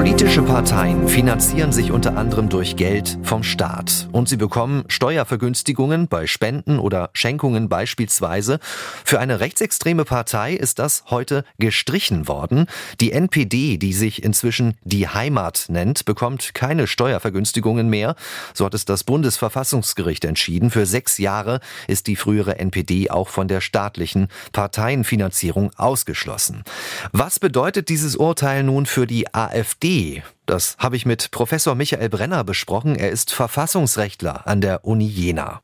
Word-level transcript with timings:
Politische 0.00 0.40
Parteien 0.40 1.08
finanzieren 1.08 1.72
sich 1.72 1.92
unter 1.92 2.16
anderem 2.16 2.48
durch 2.48 2.76
Geld 2.76 3.18
vom 3.22 3.42
Staat 3.42 4.08
und 4.12 4.30
sie 4.30 4.38
bekommen 4.38 4.84
Steuervergünstigungen 4.88 6.08
bei 6.08 6.26
Spenden 6.26 6.78
oder 6.78 7.10
Schenkungen 7.12 7.68
beispielsweise. 7.68 8.60
Für 9.04 9.20
eine 9.20 9.40
rechtsextreme 9.40 10.06
Partei 10.06 10.54
ist 10.54 10.78
das 10.78 11.04
heute 11.10 11.44
gestrichen 11.58 12.28
worden. 12.28 12.64
Die 13.02 13.12
NPD, 13.12 13.76
die 13.76 13.92
sich 13.92 14.24
inzwischen 14.24 14.72
die 14.84 15.06
Heimat 15.06 15.66
nennt, 15.68 16.06
bekommt 16.06 16.54
keine 16.54 16.86
Steuervergünstigungen 16.86 17.90
mehr. 17.90 18.16
So 18.54 18.64
hat 18.64 18.72
es 18.72 18.86
das 18.86 19.04
Bundesverfassungsgericht 19.04 20.24
entschieden. 20.24 20.70
Für 20.70 20.86
sechs 20.86 21.18
Jahre 21.18 21.60
ist 21.88 22.06
die 22.06 22.16
frühere 22.16 22.58
NPD 22.58 23.10
auch 23.10 23.28
von 23.28 23.48
der 23.48 23.60
staatlichen 23.60 24.28
Parteienfinanzierung 24.52 25.72
ausgeschlossen. 25.76 26.64
Was 27.12 27.38
bedeutet 27.38 27.90
dieses 27.90 28.16
Urteil 28.16 28.62
nun 28.62 28.86
für 28.86 29.06
die 29.06 29.34
AfD? 29.34 29.89
AfD. 29.90 30.22
Das 30.46 30.76
habe 30.78 30.96
ich 30.96 31.06
mit 31.06 31.30
Professor 31.30 31.74
Michael 31.74 32.08
Brenner 32.08 32.44
besprochen. 32.44 32.96
Er 32.96 33.10
ist 33.10 33.32
Verfassungsrechtler 33.32 34.46
an 34.46 34.60
der 34.60 34.84
Uni 34.84 35.06
Jena. 35.06 35.62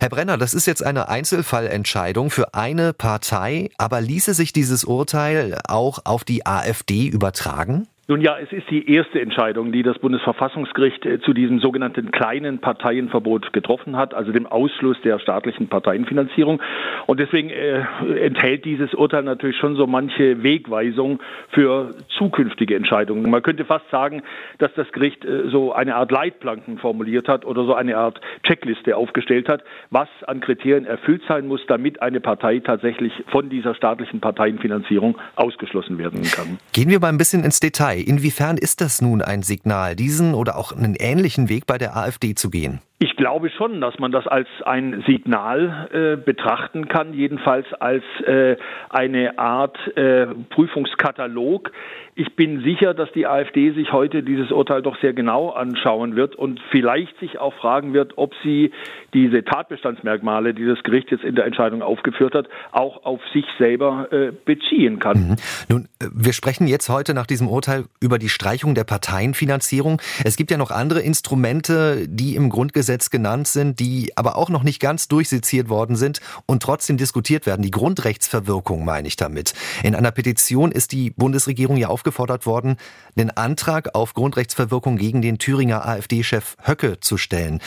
Herr 0.00 0.08
Brenner, 0.08 0.38
das 0.38 0.54
ist 0.54 0.66
jetzt 0.66 0.82
eine 0.82 1.08
Einzelfallentscheidung 1.08 2.30
für 2.30 2.54
eine 2.54 2.92
Partei, 2.92 3.70
aber 3.76 4.00
ließe 4.00 4.34
sich 4.34 4.52
dieses 4.52 4.84
Urteil 4.84 5.60
auch 5.66 6.00
auf 6.04 6.24
die 6.24 6.46
AfD 6.46 7.06
übertragen? 7.06 7.86
Nun 8.10 8.22
ja, 8.22 8.36
es 8.42 8.50
ist 8.50 8.68
die 8.70 8.92
erste 8.92 9.20
Entscheidung, 9.20 9.70
die 9.70 9.84
das 9.84 9.96
Bundesverfassungsgericht 10.00 11.06
äh, 11.06 11.20
zu 11.20 11.32
diesem 11.32 11.60
sogenannten 11.60 12.10
kleinen 12.10 12.58
Parteienverbot 12.58 13.52
getroffen 13.52 13.96
hat, 13.96 14.14
also 14.14 14.32
dem 14.32 14.48
Ausschluss 14.48 14.96
der 15.04 15.20
staatlichen 15.20 15.68
Parteienfinanzierung. 15.68 16.60
Und 17.06 17.20
deswegen 17.20 17.50
äh, 17.50 17.84
enthält 18.20 18.64
dieses 18.64 18.94
Urteil 18.94 19.22
natürlich 19.22 19.58
schon 19.58 19.76
so 19.76 19.86
manche 19.86 20.42
Wegweisung 20.42 21.20
für 21.50 21.94
zukünftige 22.18 22.74
Entscheidungen. 22.74 23.30
Man 23.30 23.44
könnte 23.44 23.64
fast 23.64 23.88
sagen, 23.92 24.24
dass 24.58 24.74
das 24.74 24.90
Gericht 24.90 25.24
äh, 25.24 25.48
so 25.48 25.72
eine 25.72 25.94
Art 25.94 26.10
Leitplanken 26.10 26.78
formuliert 26.78 27.28
hat 27.28 27.44
oder 27.44 27.64
so 27.64 27.74
eine 27.74 27.96
Art 27.96 28.20
Checkliste 28.42 28.96
aufgestellt 28.96 29.48
hat, 29.48 29.62
was 29.90 30.08
an 30.26 30.40
Kriterien 30.40 30.84
erfüllt 30.84 31.22
sein 31.28 31.46
muss, 31.46 31.60
damit 31.68 32.02
eine 32.02 32.18
Partei 32.18 32.58
tatsächlich 32.58 33.12
von 33.30 33.50
dieser 33.50 33.76
staatlichen 33.76 34.18
Parteienfinanzierung 34.18 35.16
ausgeschlossen 35.36 35.96
werden 35.98 36.22
kann. 36.22 36.58
Gehen 36.72 36.88
wir 36.88 36.98
mal 36.98 37.10
ein 37.10 37.18
bisschen 37.18 37.44
ins 37.44 37.60
Detail. 37.60 37.99
Inwiefern 38.00 38.56
ist 38.56 38.80
das 38.80 39.00
nun 39.00 39.22
ein 39.22 39.42
Signal, 39.42 39.96
diesen 39.96 40.34
oder 40.34 40.56
auch 40.56 40.72
einen 40.72 40.94
ähnlichen 40.94 41.48
Weg 41.48 41.66
bei 41.66 41.78
der 41.78 41.96
AfD 41.96 42.34
zu 42.34 42.50
gehen? 42.50 42.80
Ich 43.02 43.16
glaube 43.16 43.48
schon, 43.48 43.80
dass 43.80 43.98
man 43.98 44.12
das 44.12 44.26
als 44.26 44.46
ein 44.62 45.02
Signal 45.06 45.88
äh, 45.90 46.16
betrachten 46.22 46.86
kann, 46.86 47.14
jedenfalls 47.14 47.64
als 47.72 48.04
äh, 48.26 48.56
eine 48.90 49.38
Art 49.38 49.78
äh, 49.96 50.26
Prüfungskatalog. 50.50 51.72
Ich 52.14 52.36
bin 52.36 52.62
sicher, 52.62 52.92
dass 52.92 53.10
die 53.12 53.26
AfD 53.26 53.70
sich 53.70 53.90
heute 53.92 54.22
dieses 54.22 54.52
Urteil 54.52 54.82
doch 54.82 55.00
sehr 55.00 55.14
genau 55.14 55.48
anschauen 55.48 56.14
wird 56.14 56.36
und 56.36 56.60
vielleicht 56.70 57.18
sich 57.20 57.38
auch 57.38 57.54
fragen 57.54 57.94
wird, 57.94 58.18
ob 58.18 58.34
sie 58.42 58.70
diese 59.14 59.44
Tatbestandsmerkmale, 59.44 60.52
die 60.52 60.66
das 60.66 60.82
Gericht 60.82 61.10
jetzt 61.10 61.24
in 61.24 61.36
der 61.36 61.46
Entscheidung 61.46 61.80
aufgeführt 61.80 62.34
hat, 62.34 62.48
auch 62.70 63.06
auf 63.06 63.22
sich 63.32 63.46
selber 63.58 64.08
äh, 64.12 64.32
beziehen 64.44 64.98
kann. 64.98 65.16
Mhm. 65.16 65.36
Nun, 65.70 65.88
äh, 66.02 66.08
wir 66.12 66.34
sprechen 66.34 66.66
jetzt 66.66 66.90
heute 66.90 67.14
nach 67.14 67.26
diesem 67.26 67.48
Urteil 67.48 67.84
über 68.02 68.18
die 68.18 68.28
Streichung 68.28 68.74
der 68.74 68.84
Parteienfinanzierung. 68.84 70.02
Es 70.22 70.36
gibt 70.36 70.50
ja 70.50 70.58
noch 70.58 70.70
andere 70.70 71.00
Instrumente, 71.00 72.06
die 72.06 72.36
im 72.36 72.50
Grundgesetz 72.50 72.89
Gesetz 72.90 73.10
genannt 73.10 73.46
sind, 73.46 73.78
die 73.78 74.10
aber 74.16 74.36
auch 74.36 74.48
noch 74.48 74.64
nicht 74.64 74.80
ganz 74.80 75.06
durchseziert 75.06 75.68
worden 75.68 75.94
sind 75.94 76.20
und 76.46 76.60
trotzdem 76.60 76.96
diskutiert 76.96 77.46
werden. 77.46 77.62
Die 77.62 77.70
Grundrechtsverwirkung 77.70 78.84
meine 78.84 79.06
ich 79.06 79.14
damit. 79.14 79.54
In 79.84 79.94
einer 79.94 80.10
Petition 80.10 80.72
ist 80.72 80.90
die 80.90 81.10
Bundesregierung 81.10 81.76
ja 81.76 81.86
aufgefordert 81.86 82.46
worden, 82.46 82.78
den 83.14 83.30
Antrag 83.30 83.94
auf 83.94 84.12
Grundrechtsverwirkung 84.14 84.96
gegen 84.96 85.22
den 85.22 85.38
Thüringer 85.38 85.86
AfD-Chef 85.86 86.56
Höcke 86.66 86.98
zu 86.98 87.16
stellen. 87.16 87.60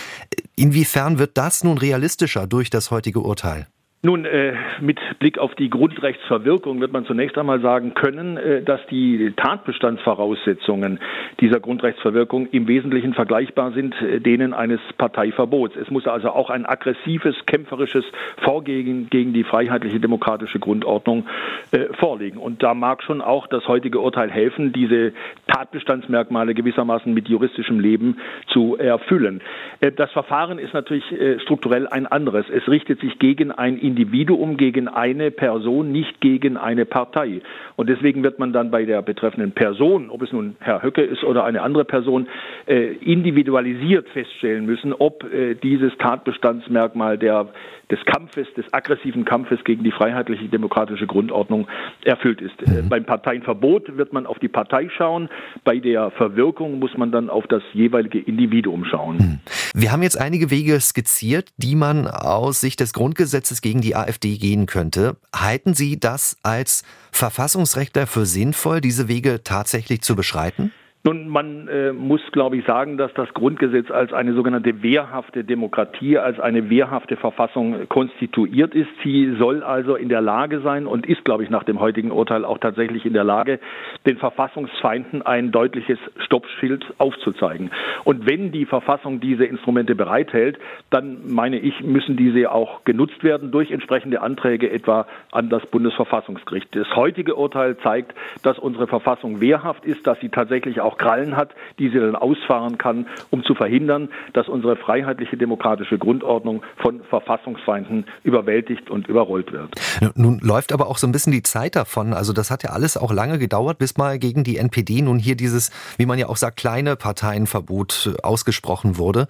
Inwiefern 0.57 1.19
wird 1.19 1.37
das 1.37 1.63
nun 1.63 1.77
realistischer 1.77 2.45
durch 2.45 2.69
das 2.69 2.91
heutige 2.91 3.21
Urteil? 3.21 3.67
Nun, 4.05 4.25
äh, 4.25 4.51
mit 4.81 4.99
Blick 5.19 5.37
auf 5.37 5.55
die 5.55 5.69
Grundrechtsverwirkung 5.69 6.81
wird 6.81 6.91
man 6.91 7.05
zunächst 7.05 7.37
einmal 7.37 7.61
sagen 7.61 7.93
können, 7.93 8.35
äh, 8.35 8.61
dass 8.61 8.85
die 8.87 9.31
Tatbestandsvoraussetzungen 9.37 10.99
dieser 11.39 11.61
Grundrechtsverwirkung 11.61 12.47
im 12.47 12.67
Wesentlichen 12.67 13.13
vergleichbar 13.13 13.71
sind 13.71 13.95
äh, 14.01 14.19
denen 14.19 14.53
eines 14.53 14.81
Parteiverbots. 14.97 15.77
Es 15.77 15.89
muss 15.89 16.05
also 16.05 16.31
auch 16.31 16.49
ein 16.49 16.65
aggressives, 16.65 17.33
kämpferisches 17.45 18.03
Vorgehen 18.43 19.09
gegen 19.09 19.31
die 19.31 19.45
freiheitliche 19.45 20.01
demokratische 20.01 20.59
Grundordnung 20.59 21.25
äh, 21.71 21.85
vorliegen. 21.93 22.39
Und 22.39 22.61
da 22.61 22.73
mag 22.73 23.03
schon 23.03 23.21
auch 23.21 23.47
das 23.47 23.69
heutige 23.69 24.01
Urteil 24.01 24.29
helfen, 24.29 24.73
diese 24.73 25.13
Tatbestandsmerkmale 25.47 26.53
gewissermaßen 26.53 27.13
mit 27.13 27.29
juristischem 27.29 27.79
Leben 27.79 28.17
zu 28.47 28.75
erfüllen. 28.75 29.39
Äh, 29.79 29.93
das 29.93 30.11
Verfahren 30.11 30.59
ist 30.59 30.73
natürlich 30.73 31.09
äh, 31.13 31.39
strukturell 31.39 31.87
ein 31.87 32.05
anderes. 32.05 32.47
Es 32.49 32.67
richtet 32.67 32.99
sich 32.99 33.17
gegen 33.17 33.53
ein 33.53 33.77
Individuum 33.93 34.57
gegen 34.57 34.87
eine 34.87 35.29
Person, 35.29 35.91
nicht 35.91 36.19
gegen 36.19 36.57
eine 36.57 36.85
Partei. 36.85 37.41
Und 37.75 37.89
deswegen 37.89 38.23
wird 38.23 38.39
man 38.39 38.51
dann 38.51 38.71
bei 38.71 38.85
der 38.85 39.03
betreffenden 39.03 39.51
Person, 39.51 40.09
ob 40.09 40.23
es 40.23 40.31
nun 40.31 40.55
Herr 40.59 40.81
Höcke 40.81 41.03
ist 41.03 41.23
oder 41.23 41.43
eine 41.43 41.61
andere 41.61 41.85
Person, 41.85 42.27
äh, 42.65 42.93
individualisiert 42.93 44.09
feststellen 44.09 44.65
müssen, 44.65 44.93
ob 44.93 45.31
äh, 45.31 45.53
dieses 45.53 45.95
Tatbestandsmerkmal 45.99 47.19
der, 47.19 47.49
des 47.91 48.03
Kampfes, 48.05 48.47
des 48.55 48.65
aggressiven 48.73 49.25
Kampfes 49.25 49.63
gegen 49.63 49.83
die 49.83 49.91
freiheitliche 49.91 50.45
demokratische 50.45 51.05
Grundordnung 51.05 51.67
erfüllt 52.03 52.41
ist. 52.41 52.59
Äh, 52.63 52.81
mhm. 52.81 52.89
beim 52.89 53.05
Parteienverbot 53.05 53.95
wird 53.95 54.11
man 54.11 54.25
auf 54.25 54.39
die 54.39 54.47
Partei 54.47 54.89
schauen, 54.89 55.29
bei 55.63 55.77
der 55.77 56.09
Verwirkung 56.11 56.79
muss 56.79 56.97
man 56.97 57.11
dann 57.11 57.29
auf 57.29 57.45
das 57.45 57.61
jeweilige 57.73 58.17
Individuum 58.17 58.85
schauen. 58.85 59.17
Mhm. 59.17 59.39
Wir 59.75 59.91
haben 59.91 60.03
jetzt 60.03 60.19
einige 60.19 60.51
Wege 60.51 60.79
skizziert, 60.79 61.51
die 61.57 61.73
man 61.73 62.07
aus 62.07 62.61
Sicht 62.61 62.79
des 62.79 62.93
Grundgesetzes 62.93 63.59
gegen 63.61 63.81
die 63.81 63.95
AfD 63.95 64.37
gehen 64.37 64.67
könnte. 64.67 65.17
Halten 65.35 65.73
Sie 65.73 65.99
das 65.99 66.37
als 66.43 66.83
Verfassungsrechtler 67.11 68.05
für 68.05 68.27
sinnvoll, 68.27 68.81
diese 68.81 69.07
Wege 69.07 69.41
tatsächlich 69.43 70.03
zu 70.03 70.15
beschreiten? 70.15 70.71
Nun, 71.05 71.27
man 71.27 71.67
äh, 71.67 71.91
muss, 71.91 72.21
glaube 72.31 72.55
ich, 72.55 72.65
sagen, 72.65 72.95
dass 72.95 73.13
das 73.13 73.27
Grundgesetz 73.33 73.91
als 73.91 74.13
eine 74.13 74.33
sogenannte 74.33 74.83
wehrhafte 74.83 75.43
Demokratie, 75.43 76.17
als 76.17 76.39
eine 76.39 76.69
wehrhafte 76.69 77.17
Verfassung 77.17 77.89
konstituiert 77.89 78.73
ist. 78.73 78.87
Sie 79.03 79.35
soll 79.37 79.63
also 79.63 79.97
in 79.97 80.07
der 80.07 80.21
Lage 80.21 80.61
sein 80.61 80.87
und 80.87 81.05
ist, 81.05 81.25
glaube 81.25 81.43
ich, 81.43 81.49
nach 81.49 81.65
dem 81.65 81.81
heutigen 81.81 82.09
Urteil 82.09 82.45
auch 82.45 82.57
tatsächlich 82.57 83.05
in 83.05 83.11
der 83.11 83.25
Lage, 83.25 83.59
den 84.05 84.15
Verfassungsfeinden 84.15 85.21
ein 85.21 85.51
deutliches 85.51 85.99
Stoppschild 86.19 86.85
aufzuzeigen. 86.99 87.71
Und 88.05 88.25
wenn 88.25 88.53
die 88.53 88.65
Verfassung 88.65 89.19
diese 89.19 89.43
Instrumente 89.43 89.95
bereithält, 89.95 90.57
dann 90.89 91.17
meine 91.27 91.59
ich, 91.59 91.83
müssen 91.83 92.15
diese 92.15 92.49
auch 92.49 92.85
genutzt 92.85 93.25
werden 93.25 93.51
durch 93.51 93.71
entsprechende 93.71 94.21
Anträge 94.21 94.71
etwa 94.71 95.05
an 95.33 95.49
das 95.49 95.65
Bundesverfassungsgericht. 95.65 96.73
Das 96.73 96.95
heutige 96.95 97.35
Urteil 97.35 97.75
zeigt, 97.79 98.15
dass 98.41 98.57
unsere 98.57 98.87
Verfassung 98.87 99.41
wehrhaft 99.41 99.83
ist, 99.83 100.07
dass 100.07 100.17
sie 100.21 100.29
tatsächlich 100.29 100.79
auch 100.79 100.92
auch 100.93 100.97
Krallen 100.97 101.35
hat, 101.35 101.49
die 101.79 101.89
sie 101.89 101.99
dann 101.99 102.15
ausfahren 102.15 102.77
kann, 102.77 103.07
um 103.31 103.43
zu 103.43 103.55
verhindern, 103.55 104.09
dass 104.33 104.47
unsere 104.47 104.75
freiheitliche 104.75 105.37
demokratische 105.37 105.97
Grundordnung 105.97 106.63
von 106.77 107.01
Verfassungsfeinden 107.09 108.05
überwältigt 108.23 108.89
und 108.89 109.07
überrollt 109.07 109.51
wird. 109.51 109.73
Nun 110.15 110.39
läuft 110.39 110.71
aber 110.71 110.87
auch 110.87 110.97
so 110.97 111.07
ein 111.07 111.11
bisschen 111.11 111.31
die 111.31 111.43
Zeit 111.43 111.75
davon. 111.75 112.13
Also 112.13 112.33
das 112.33 112.51
hat 112.51 112.63
ja 112.63 112.71
alles 112.71 112.97
auch 112.97 113.11
lange 113.11 113.39
gedauert, 113.39 113.77
bis 113.77 113.97
mal 113.97 114.19
gegen 114.19 114.43
die 114.43 114.57
NPD 114.57 115.01
nun 115.01 115.19
hier 115.19 115.35
dieses, 115.35 115.71
wie 115.97 116.05
man 116.05 116.19
ja 116.19 116.27
auch 116.27 116.37
sagt, 116.37 116.57
kleine 116.57 116.95
Parteienverbot 116.95 118.11
äh, 118.13 118.21
ausgesprochen 118.21 118.97
wurde. 118.97 119.27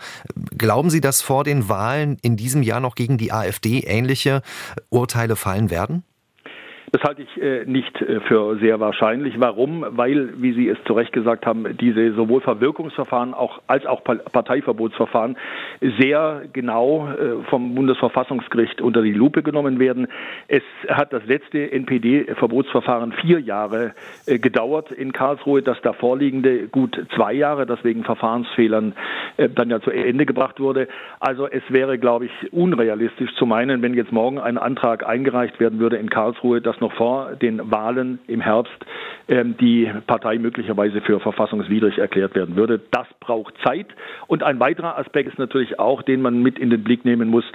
Glauben 0.58 0.90
Sie, 0.90 1.02
dass 1.02 1.22
vor 1.22 1.44
den 1.44 1.70
Wahlen 1.70 2.18
in 2.22 2.36
diesem 2.36 2.64
Jahr 2.64 2.80
noch 2.80 2.96
gegen 2.96 3.18
die 3.18 3.32
AfD 3.32 3.80
ähnliche 3.80 4.42
Urteile 4.90 5.36
fallen 5.36 5.70
werden? 5.70 6.04
Das 6.94 7.02
halte 7.06 7.24
ich 7.24 7.42
äh, 7.42 7.66
nicht 7.66 8.00
äh, 8.04 8.20
für 8.20 8.58
sehr 8.60 8.80
wahrscheinlich. 8.80 9.40
Warum? 9.40 9.84
Weil, 9.90 10.40
wie 10.44 10.54
Sie 10.54 10.70
es 10.70 10.78
zu 10.86 10.94
Recht 10.94 11.12
gesagt 11.12 11.44
haben, 11.44 11.76
diese 11.76 12.14
sowohl 12.14 12.42
Verwirkungsverfahren 12.42 13.34
auch, 13.34 13.64
als 13.66 13.88
auch 13.88 14.04
Parteiverbotsverfahren 14.04 15.36
sehr 15.82 16.44
genau 16.54 17.08
äh, 17.08 17.44
vom 17.50 17.74
Bundesverfassungsgericht 17.74 18.80
unter 18.80 19.02
die 19.02 19.12
Lupe 19.12 19.42
genommen 19.42 19.80
werden. 19.80 20.06
Es 20.48 20.62
hat 20.88 21.14
das 21.14 21.26
letzte 21.26 21.72
NPD-Verbotsverfahren 21.72 23.14
vier 23.14 23.40
Jahre 23.40 23.96
gedauert 24.28 24.92
in 24.92 25.14
Karlsruhe, 25.14 25.64
das 25.64 25.82
davorliegende 25.82 26.68
gut 26.68 27.08
zwei 27.16 27.34
Jahre, 27.34 27.66
das 27.66 27.84
wegen 27.84 28.04
Verfahrensfehlern 28.04 28.94
dann 29.38 29.70
ja 29.72 29.82
zu 29.82 29.90
Ende 29.90 30.28
gebracht 30.28 30.60
wurde. 30.60 30.88
Also 31.20 31.48
es 31.48 31.64
wäre, 31.70 31.98
glaube 31.98 32.26
ich, 32.26 32.54
unrealistisch 32.54 33.34
zu 33.36 33.48
meinen, 33.48 33.82
wenn 33.82 33.96
jetzt 33.96 34.12
morgen 34.12 34.40
ein 34.40 34.60
Antrag 34.60 35.08
eingereicht 35.08 35.60
werden 35.60 35.80
würde 35.80 35.98
in 35.98 36.10
Karlsruhe, 36.10 36.62
dass 36.62 36.80
noch 36.84 36.94
vor 36.94 37.36
den 37.36 37.72
Wahlen 37.72 38.20
im 38.28 38.42
Herbst 38.42 38.74
ähm, 39.28 39.56
die 39.60 39.90
Partei 40.06 40.38
möglicherweise 40.38 41.02
für 41.02 41.20
verfassungswidrig 41.20 41.98
erklärt 41.98 42.36
werden 42.36 42.56
würde. 42.56 42.80
Das 42.92 43.08
braucht 43.20 43.56
Zeit. 43.66 43.88
Und 44.28 44.44
ein 44.44 44.60
weiterer 44.60 44.98
Aspekt 44.98 45.30
ist 45.30 45.40
natürlich 45.40 45.80
auch, 45.80 46.02
den 46.02 46.22
man 46.22 46.42
mit 46.42 46.60
in 46.60 46.70
den 46.70 46.84
Blick 46.84 47.06
nehmen 47.06 47.30
muss, 47.30 47.46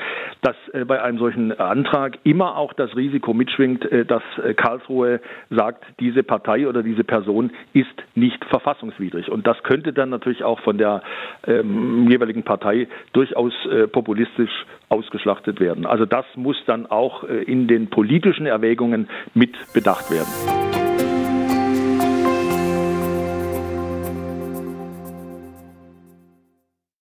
dass 0.42 0.56
äh, 0.72 0.84
bei 0.84 1.02
einem 1.02 1.18
solchen 1.18 1.52
Antrag 1.58 2.18
immer 2.24 2.56
auch 2.56 2.72
das 2.72 2.96
Risiko 2.96 3.34
mitschwingt, 3.34 3.84
äh, 3.92 4.04
dass 4.04 4.22
äh, 4.42 4.54
Karlsruhe 4.54 5.20
sagt, 5.50 5.84
diese 6.00 6.22
Partei 6.22 6.66
oder 6.66 6.82
diese 6.82 7.04
Person 7.04 7.50
ist 7.74 7.86
nicht 8.14 8.42
verfassungswidrig. 8.46 9.30
Und 9.30 9.46
das 9.46 9.62
könnte 9.62 9.92
dann 9.92 10.08
natürlich 10.10 10.42
auch 10.44 10.60
von 10.60 10.78
der 10.78 11.02
ähm, 11.46 12.08
jeweiligen 12.10 12.42
Partei 12.42 12.88
durchaus 13.12 13.52
äh, 13.66 13.86
populistisch 13.86 14.50
ausgeschlachtet 14.88 15.60
werden. 15.60 15.86
Also 15.86 16.06
das 16.06 16.24
muss 16.34 16.56
dann 16.66 16.86
auch 16.86 17.24
äh, 17.24 17.42
in 17.42 17.68
den 17.68 17.88
politischen 17.88 18.46
Erwägungen 18.46 19.08
mit 19.34 19.56
bedacht 19.72 20.10
werden. 20.10 20.67